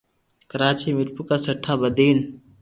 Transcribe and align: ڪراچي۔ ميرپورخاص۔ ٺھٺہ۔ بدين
ڪراچي۔ 0.51 0.89
ميرپورخاص۔ 0.97 1.43
ٺھٺہ۔ 1.63 1.73
بدين 1.81 2.17